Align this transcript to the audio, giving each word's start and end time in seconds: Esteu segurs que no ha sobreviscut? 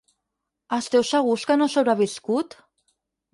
Esteu 0.77 1.05
segurs 1.09 1.43
que 1.51 1.59
no 1.63 1.67
ha 1.67 1.73
sobreviscut? 1.75 2.59